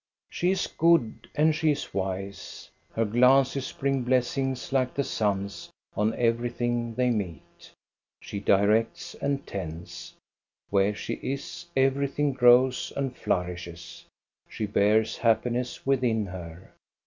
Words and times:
She 0.31 0.49
is 0.49 0.65
good, 0.65 1.29
and 1.35 1.53
she 1.53 1.69
is 1.69 1.93
wise. 1.93 2.71
Her 2.95 3.05
glances 3.05 3.71
bring 3.71 4.01
blessings 4.01 4.73
like 4.73 4.95
the 4.95 5.03
sun's 5.03 5.69
on 5.95 6.15
everything 6.15 6.95
they 6.95 7.11
meet. 7.11 7.69
She 8.19 8.39
directs 8.39 9.13
and 9.21 9.45
tends. 9.45 10.15
Where 10.71 10.95
she 10.95 11.13
is, 11.21 11.67
everything 11.77 12.33
grows 12.33 12.91
and 12.97 13.15
flourishes. 13.15 14.05
She 14.49 14.65
bears 14.65 15.17
happiness 15.17 15.85
within 15.85 16.25
her. 16.25 16.73